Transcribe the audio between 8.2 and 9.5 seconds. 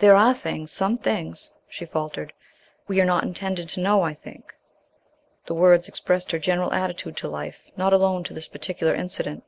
to this particular incident.